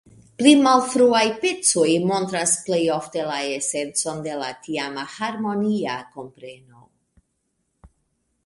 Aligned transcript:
Pli 0.41 0.51
malfruaj 0.67 1.25
pecoj 1.43 1.89
montras 2.11 2.55
plej 2.69 2.79
ofte 2.95 3.27
la 3.27 3.37
esencon 3.59 4.25
de 4.29 4.39
la 4.45 4.49
tiama 4.65 5.07
harmonia 5.19 5.99
kompreno. 6.17 6.83